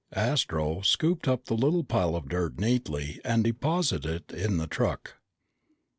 [0.15, 5.17] Astro scooped up the little pile of dirt neatly and deposited it in the truck.